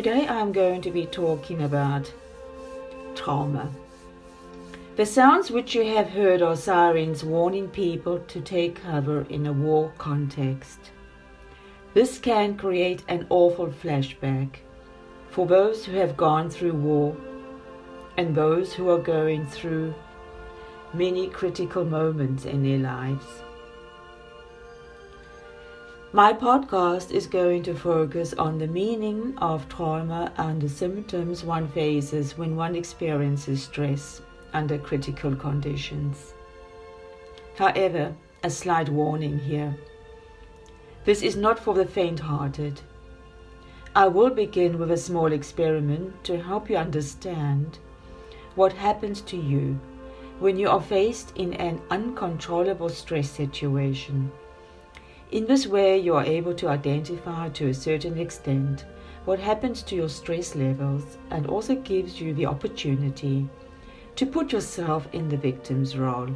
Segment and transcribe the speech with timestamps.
[0.00, 2.10] Today I'm going to be talking about
[3.14, 3.70] trauma.
[4.96, 9.52] The sounds which you have heard are sirens warning people to take cover in a
[9.52, 10.78] war context.
[11.92, 14.60] This can create an awful flashback
[15.28, 17.14] for those who have gone through war
[18.16, 19.92] and those who are going through
[20.94, 23.26] many critical moments in their lives.
[26.12, 31.68] My podcast is going to focus on the meaning of trauma and the symptoms one
[31.68, 34.20] faces when one experiences stress
[34.52, 36.34] under critical conditions.
[37.56, 38.12] However,
[38.42, 39.76] a slight warning here.
[41.04, 42.80] This is not for the faint hearted.
[43.94, 47.78] I will begin with a small experiment to help you understand
[48.56, 49.78] what happens to you
[50.40, 54.32] when you are faced in an uncontrollable stress situation
[55.32, 58.84] in this way, you are able to identify to a certain extent
[59.26, 63.48] what happens to your stress levels and also gives you the opportunity
[64.16, 66.28] to put yourself in the victim's role.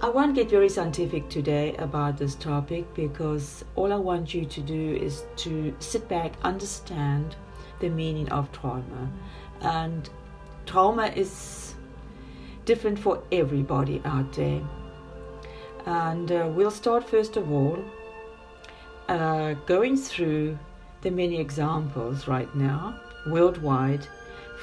[0.00, 4.60] I won't get very scientific today about this topic because all I want you to
[4.62, 7.36] do is to sit back, understand
[7.80, 9.12] the meaning of trauma.
[9.60, 10.08] And
[10.64, 11.74] trauma is
[12.64, 14.62] different for everybody out there.
[15.86, 17.78] And uh, we'll start first of all
[19.08, 20.58] uh, going through
[21.02, 24.06] the many examples right now worldwide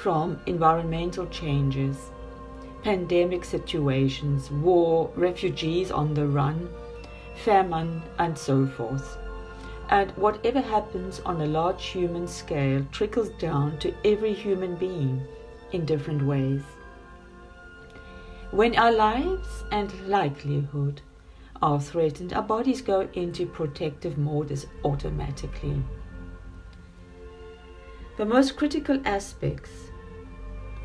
[0.02, 1.96] from environmental changes,
[2.82, 6.68] pandemic situations, war, refugees on the run,
[7.44, 9.18] famine, and so forth.
[9.90, 15.26] And whatever happens on a large human scale trickles down to every human being
[15.72, 16.62] in different ways.
[18.50, 21.00] When our lives and livelihood
[21.62, 25.82] are threatened, our bodies go into protective mode automatically.
[28.16, 29.70] The most critical aspects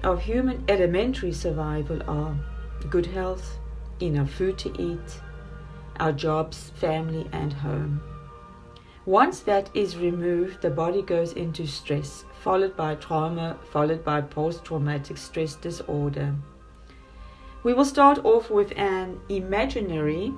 [0.03, 2.38] of human elementary survival are
[2.89, 3.57] good health,
[4.01, 5.22] enough food to eat,
[6.00, 8.01] our jobs, family, and home.
[9.06, 14.63] Once that is removed, the body goes into stress, followed by trauma, followed by post
[14.63, 16.33] traumatic stress disorder.
[17.63, 20.33] We will start off with an imaginary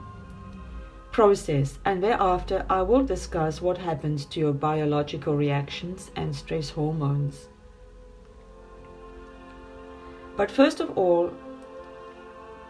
[1.15, 7.47] process, and thereafter I will discuss what happens to your biological reactions and stress hormones.
[10.35, 11.31] But first of all,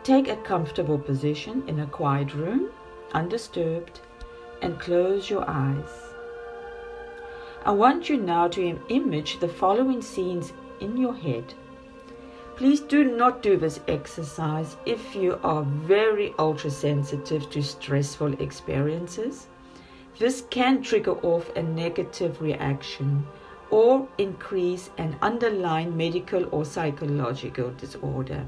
[0.03, 2.69] take a comfortable position in a quiet room,
[3.13, 4.01] undisturbed,
[4.61, 6.13] and close your eyes.
[7.65, 11.55] I want you now to image the following scenes in your head
[12.55, 19.47] Please do not do this exercise if you are very ultra sensitive to stressful experiences.
[20.17, 23.27] This can trigger off a negative reaction
[23.71, 28.45] or increase an underlying medical or psychological disorder.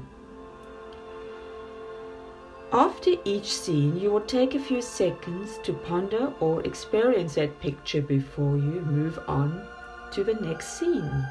[2.72, 8.00] After each scene, you will take a few seconds to ponder or experience that picture
[8.00, 9.66] before you move on
[10.12, 11.26] to the next scene.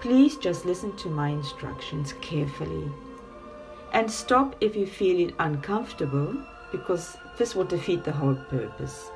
[0.00, 2.90] Please just listen to my instructions carefully
[3.92, 6.34] and stop if you feel it uncomfortable
[6.72, 9.10] because this will defeat the whole purpose.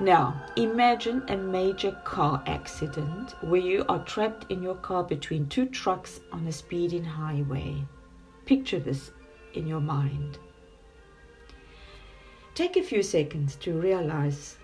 [0.00, 5.66] Now, imagine a major car accident where you are trapped in your car between two
[5.66, 7.84] trucks on a speeding highway.
[8.46, 9.12] Picture this
[9.54, 10.38] in your mind.
[12.54, 14.56] Take a few seconds to realize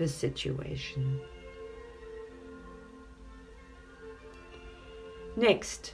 [0.00, 1.20] the situation.
[5.36, 5.92] Next,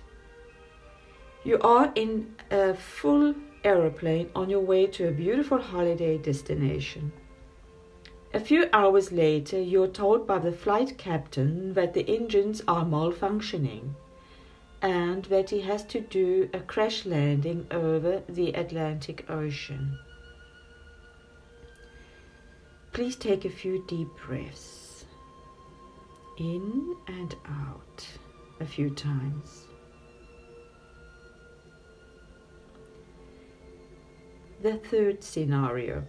[1.44, 7.12] you are in a full aeroplane on your way to a beautiful holiday destination.
[8.32, 13.94] A few hours later, you're told by the flight captain that the engines are malfunctioning
[14.82, 19.98] and that he has to do a crash landing over the Atlantic Ocean.
[22.96, 25.04] Please take a few deep breaths
[26.38, 28.08] in and out
[28.58, 29.66] a few times.
[34.62, 36.04] The third scenario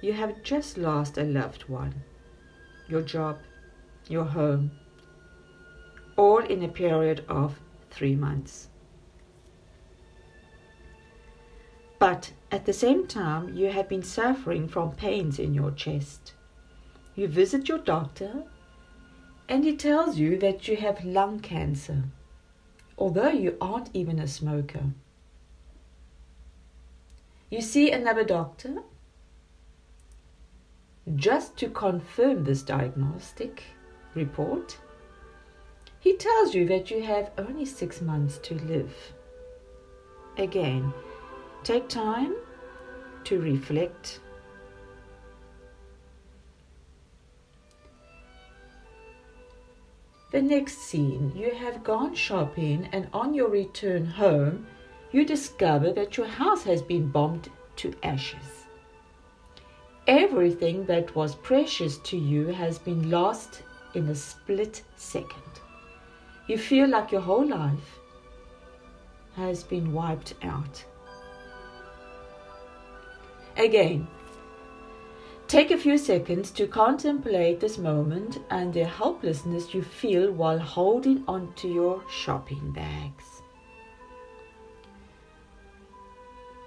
[0.00, 1.94] you have just lost a loved one,
[2.88, 3.36] your job,
[4.08, 4.70] your home,
[6.16, 7.60] all in a period of
[7.90, 8.69] three months.
[12.00, 16.32] But at the same time, you have been suffering from pains in your chest.
[17.14, 18.44] You visit your doctor
[19.48, 22.04] and he tells you that you have lung cancer,
[22.96, 24.86] although you aren't even a smoker.
[27.50, 28.76] You see another doctor
[31.16, 33.62] just to confirm this diagnostic
[34.14, 34.78] report.
[35.98, 38.94] He tells you that you have only six months to live.
[40.38, 40.94] Again,
[41.62, 42.34] take time
[43.24, 44.20] to reflect.
[50.32, 54.66] The next scene, you have gone shopping and on your return home,
[55.10, 58.66] you discover that your house has been bombed to ashes.
[60.06, 63.62] Everything that was precious to you has been lost
[63.94, 65.60] in a split second.
[66.46, 67.98] You feel like your whole life
[69.34, 70.84] has been wiped out.
[73.56, 74.06] Again,
[75.48, 81.24] take a few seconds to contemplate this moment and the helplessness you feel while holding
[81.26, 83.42] onto your shopping bags.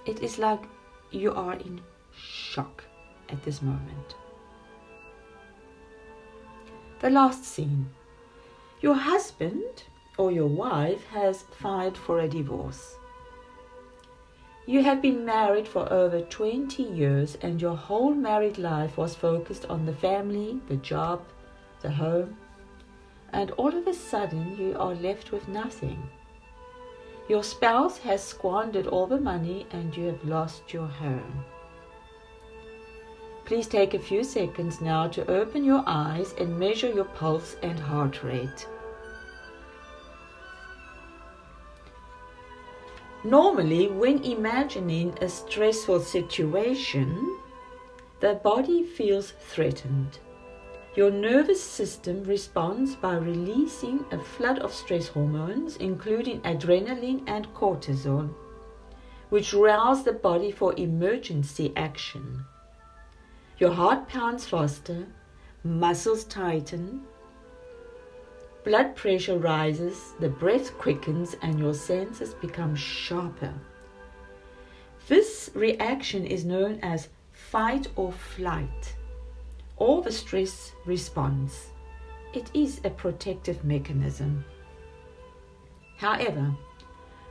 [0.05, 0.63] It is like
[1.11, 1.81] you are in
[2.11, 2.83] shock
[3.29, 4.15] at this moment.
[6.99, 7.89] The last scene.
[8.81, 9.83] Your husband
[10.17, 12.97] or your wife has filed for a divorce.
[14.65, 19.65] You have been married for over 20 years, and your whole married life was focused
[19.65, 21.21] on the family, the job,
[21.81, 22.37] the home,
[23.33, 26.01] and all of a sudden you are left with nothing.
[27.27, 31.43] Your spouse has squandered all the money and you have lost your home.
[33.43, 37.77] Please take a few seconds now to open your eyes and measure your pulse and
[37.77, 38.67] heart rate.
[43.25, 47.39] Normally, when imagining a stressful situation,
[48.19, 50.19] the body feels threatened.
[50.95, 58.29] Your nervous system responds by releasing a flood of stress hormones, including adrenaline and cortisol,
[59.29, 62.45] which rouse the body for emergency action.
[63.57, 65.07] Your heart pounds faster,
[65.63, 67.05] muscles tighten,
[68.63, 73.53] blood pressure rises, the breath quickens, and your senses become sharper.
[75.07, 78.95] This reaction is known as fight or flight
[79.77, 81.71] or the stress response.
[82.33, 84.45] It is a protective mechanism.
[85.97, 86.55] However,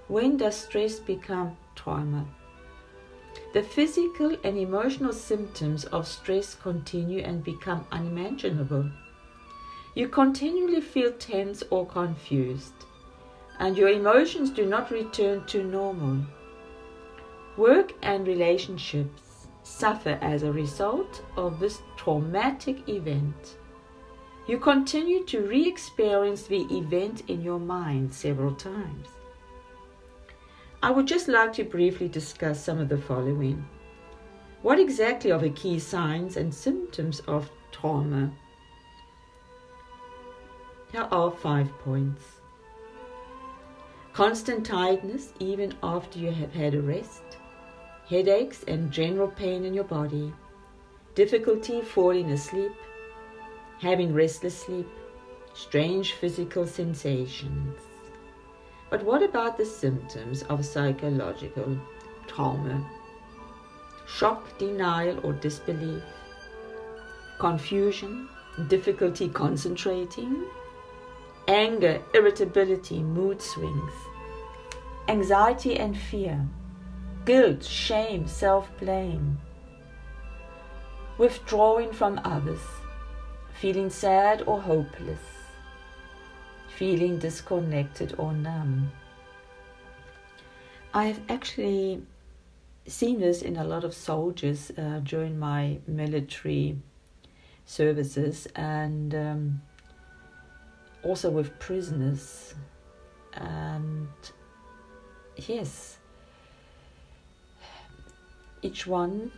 [0.08, 2.26] when does stress become trauma?
[3.55, 8.90] The physical and emotional symptoms of stress continue and become unimaginable.
[9.94, 12.87] You continually feel tense or confused,
[13.59, 16.25] and your emotions do not return to normal.
[17.59, 23.59] Work and relationships suffer as a result of this traumatic event.
[24.47, 29.09] You continue to re experience the event in your mind several times.
[30.83, 33.65] I would just like to briefly discuss some of the following.
[34.62, 38.33] What exactly are the key signs and symptoms of trauma?
[40.93, 42.22] Here are five points.
[44.13, 47.22] Constant tiredness even after you have had a rest.
[48.11, 50.34] Headaches and general pain in your body,
[51.15, 52.72] difficulty falling asleep,
[53.81, 54.87] having restless sleep,
[55.55, 57.81] strange physical sensations.
[58.91, 61.79] But what about the symptoms of psychological
[62.27, 62.87] trauma?
[64.06, 66.03] Shock, denial, or disbelief,
[67.39, 68.29] confusion,
[68.69, 70.44] difficulty concentrating,
[71.49, 73.93] anger, irritability, mood swings,
[75.08, 76.46] anxiety and fear
[77.25, 79.39] guilt, shame, self blame,
[81.19, 82.61] withdrawing from others,
[83.61, 85.20] feeling sad or hopeless,
[86.77, 88.91] feeling disconnected or numb.
[90.94, 92.03] I've actually
[92.87, 96.77] seen this in a lot of soldiers uh, during my military
[97.65, 99.63] services and um,
[101.03, 102.55] also with prisoners.
[103.35, 104.09] And
[105.37, 105.99] yes,
[108.63, 109.32] each one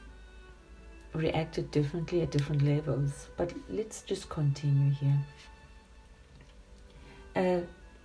[1.12, 3.28] reacted differently at different levels.
[3.37, 5.18] But let's just continue here.
[7.37, 7.62] A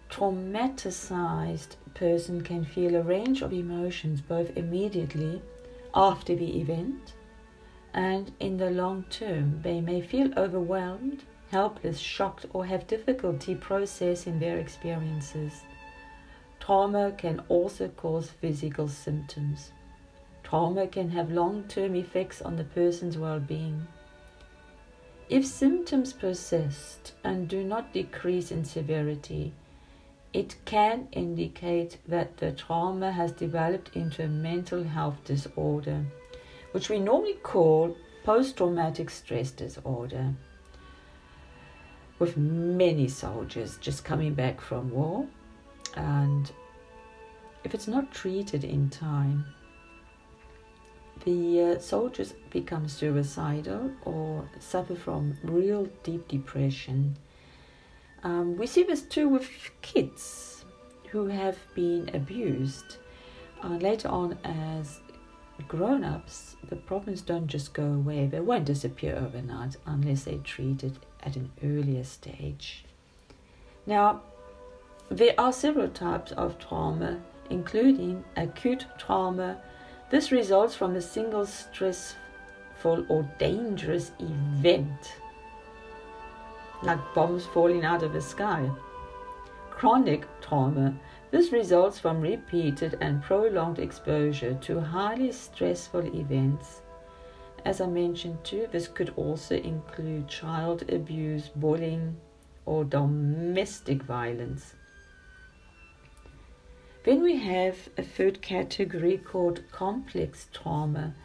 [0.10, 5.42] traumatized person can feel a range of emotions both immediately
[5.94, 7.13] after the event
[7.94, 9.62] and in the long term.
[9.62, 15.63] They may feel overwhelmed, helpless, shocked, or have difficulty processing their experiences.
[16.60, 19.72] Trauma can also cause physical symptoms.
[20.44, 23.88] Trauma can have long term effects on the person's well being.
[25.29, 29.53] If symptoms persist and do not decrease in severity,
[30.34, 36.06] it can indicate that the trauma has developed into a mental health disorder,
[36.72, 40.34] which we normally call post traumatic stress disorder,
[42.19, 45.25] with many soldiers just coming back from war.
[45.95, 46.51] And
[47.63, 49.45] if it's not treated in time,
[51.25, 57.17] the uh, soldiers become suicidal or suffer from real deep depression
[58.23, 59.49] um, we see this too with
[59.81, 60.65] kids
[61.09, 62.97] who have been abused.
[63.63, 64.99] Uh, later on, as
[65.67, 70.97] grown ups, the problems don't just go away, they won't disappear overnight unless they're treated
[71.23, 72.85] at an earlier stage.
[73.85, 74.21] Now,
[75.09, 79.57] there are several types of trauma, including acute trauma.
[80.09, 85.15] This results from a single stressful or dangerous event
[86.81, 88.69] like bombs falling out of the sky.
[89.69, 90.93] Chronic trauma.
[91.31, 96.81] This results from repeated and prolonged exposure to highly stressful events.
[97.66, 102.16] As I mentioned too, this could also include child abuse, bullying,
[102.66, 104.75] or domestic violence.
[107.04, 111.16] Then we have a third category called complex trauma.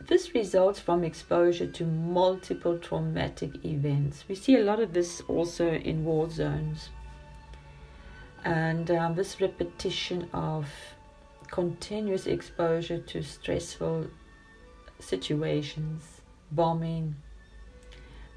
[0.00, 4.24] This results from exposure to multiple traumatic events.
[4.28, 6.88] We see a lot of this also in war zones.
[8.44, 10.66] And um, this repetition of
[11.50, 14.06] continuous exposure to stressful
[15.00, 16.20] situations,
[16.52, 17.14] bombing,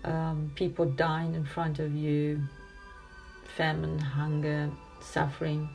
[0.04, 2.42] um, people dying in front of you,
[3.56, 4.70] famine, hunger,
[5.02, 5.70] suffering.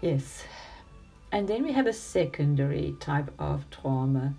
[0.00, 0.44] Yes.
[1.30, 4.34] And then we have a secondary type of trauma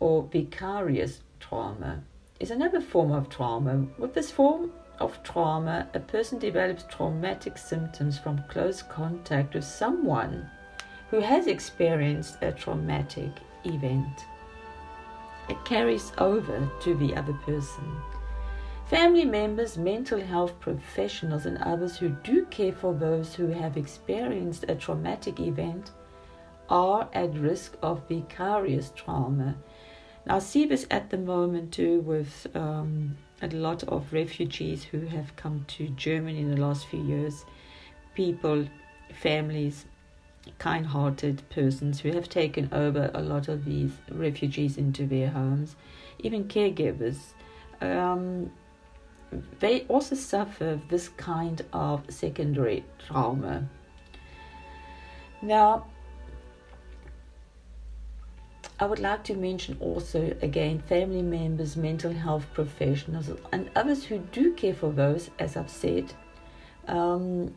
[0.00, 2.02] or vicarious trauma
[2.40, 3.86] is another form of trauma.
[3.98, 10.50] With this form of trauma, a person develops traumatic symptoms from close contact with someone
[11.10, 13.30] who has experienced a traumatic
[13.64, 14.24] event.
[15.48, 17.84] It carries over to the other person.
[18.86, 24.64] Family members, mental health professionals, and others who do care for those who have experienced
[24.68, 25.90] a traumatic event
[26.68, 29.54] are at risk of vicarious trauma
[30.26, 35.00] now, I see this at the moment too with um, a lot of refugees who
[35.06, 37.44] have come to Germany in the last few years.
[38.14, 38.66] People,
[39.12, 39.84] families,
[40.58, 45.76] kind hearted persons who have taken over a lot of these refugees into their homes,
[46.18, 47.18] even caregivers.
[47.80, 48.50] Um,
[49.58, 53.68] they also suffer this kind of secondary trauma.
[55.42, 55.86] Now,
[58.80, 64.18] I would like to mention also again family members, mental health professionals, and others who
[64.18, 66.12] do care for those, as I've said,
[66.88, 67.54] um,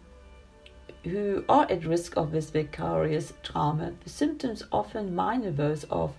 [1.04, 3.94] who are at risk of this vicarious trauma.
[4.04, 6.14] The symptoms often minor those of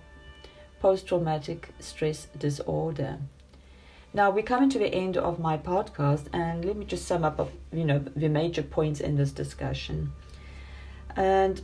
[0.79, 3.19] post traumatic stress disorder.
[4.13, 7.51] Now we're coming to the end of my podcast, and let me just sum up,
[7.71, 10.13] you know, the major points in this discussion.
[11.15, 11.61] And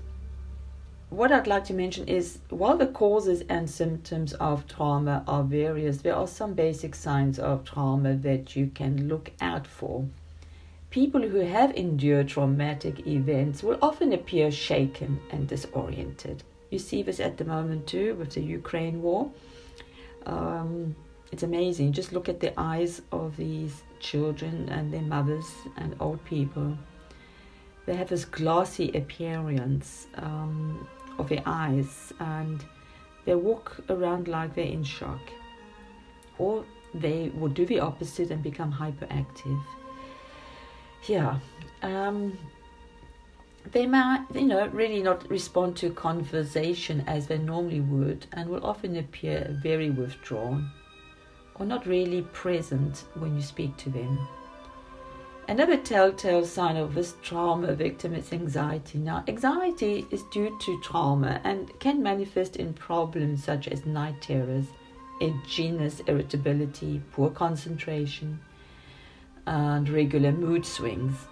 [1.09, 5.97] what I'd like to mention is while the causes and symptoms of trauma are various,
[5.97, 10.05] there are some basic signs of trauma that you can look out for.
[10.95, 16.41] People who have endured traumatic events will often appear shaken and disoriented.
[16.69, 19.29] You see this at the moment too with the Ukraine war.
[20.25, 20.95] Um,
[21.33, 21.91] it's amazing.
[21.91, 26.77] Just look at the eyes of these children and their mothers and old people.
[27.85, 30.07] They have this glossy appearance.
[30.15, 30.87] Um,
[31.17, 32.63] of their eyes and
[33.25, 35.21] they walk around like they're in shock.
[36.37, 39.61] Or they will do the opposite and become hyperactive.
[41.07, 41.39] Yeah.
[41.81, 42.37] Um,
[43.71, 48.65] they might, you know, really not respond to conversation as they normally would and will
[48.65, 50.71] often appear very withdrawn
[51.55, 54.27] or not really present when you speak to them.
[55.47, 58.97] Another telltale sign of this trauma victim is anxiety.
[58.97, 64.65] Now, anxiety is due to trauma and can manifest in problems such as night terrors,
[65.21, 68.39] edginess, irritability, poor concentration,
[69.47, 71.27] and regular mood swings.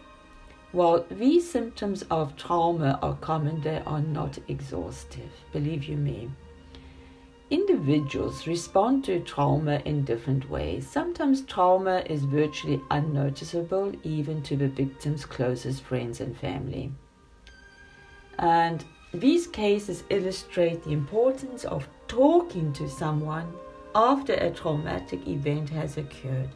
[0.71, 6.31] While these symptoms of trauma are common, they are not exhaustive, believe you me.
[7.49, 10.87] Individuals respond to trauma in different ways.
[10.87, 16.91] Sometimes trauma is virtually unnoticeable, even to the victim's closest friends and family.
[18.39, 23.53] And these cases illustrate the importance of talking to someone
[23.93, 26.49] after a traumatic event has occurred.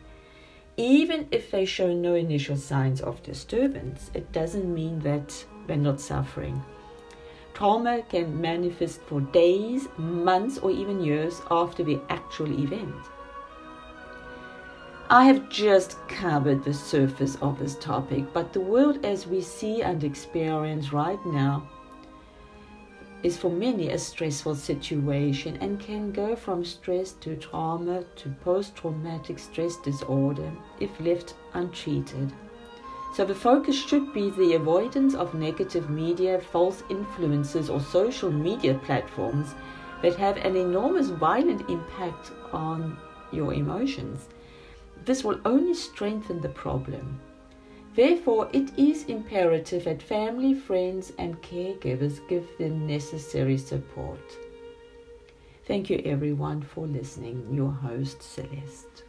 [0.78, 6.00] Even if they show no initial signs of disturbance, it doesn't mean that they're not
[6.00, 6.64] suffering.
[7.56, 12.96] Trauma can manifest for days, months, or even years after the actual event.
[15.10, 19.82] I have just covered the surface of this topic, but the world as we see
[19.82, 21.68] and experience right now
[23.24, 28.76] is for many a stressful situation and can go from stress to trauma to post
[28.76, 32.32] traumatic stress disorder if left untreated.
[33.16, 38.76] So the focus should be the avoidance of negative media, false influences, or social media
[38.86, 39.56] platforms
[40.04, 42.98] that have an enormous violent impact on
[43.32, 44.30] your emotions.
[45.06, 47.20] This will only strengthen the problem.
[47.98, 54.38] Therefore, it is imperative that family, friends, and caregivers give the necessary support.
[55.66, 57.48] Thank you, everyone, for listening.
[57.52, 59.07] Your host, Celeste.